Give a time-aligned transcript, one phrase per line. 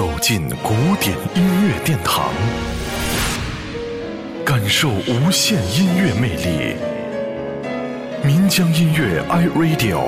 [0.00, 2.32] 走进古典音乐殿堂，
[4.46, 6.74] 感受无限音乐魅力。
[8.24, 10.00] 民江音乐 iRadio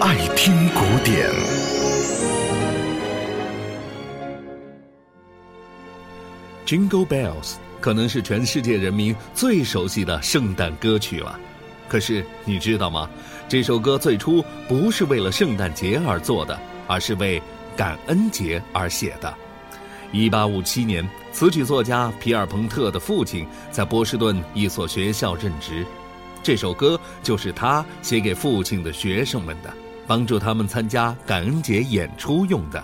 [0.00, 1.30] 爱听古典。
[6.66, 11.38] Jingle Bells 可能是全世界人民最熟悉的圣诞歌曲了。
[11.88, 13.08] 可是你知道吗？
[13.48, 16.58] 这首歌最初不是为了圣诞节而做的，
[16.88, 17.40] 而是为
[17.76, 19.32] 感恩节而写的。
[20.12, 25.84] 一八五七年，词曲作家皮尔彭特的父亲在波士顿一所学校任职，
[26.42, 29.74] 这首歌就是他写给父亲的学生们的，
[30.06, 32.82] 帮助他们参加感恩节演出用的。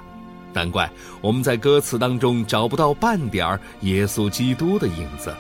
[0.52, 0.90] 难怪
[1.22, 5.34] 我们在歌词当中找不到半点耶稣基督的影子。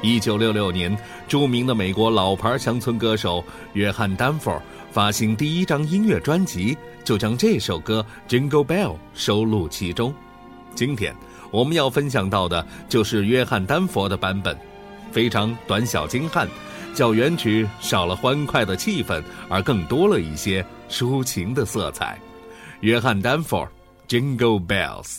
[0.00, 4.60] 一九六六年，著名的美国老牌乡村歌手约翰·丹佛
[4.92, 10.14] 发行第一张音乐专辑，就将这首歌《Jingle Bell》收录其中。
[10.74, 11.12] 今天
[11.50, 14.56] 我们要分享到的就是约翰·丹佛的版本，
[15.10, 16.48] 非常短小精悍，
[16.94, 22.16] 较原曲少了欢快的气氛，而更多了一些抒情的色彩。
[22.82, 23.66] 约翰·丹佛，
[24.08, 25.18] 《Jingle Bells》。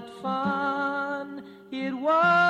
[0.00, 1.42] what fun.
[1.70, 2.49] It was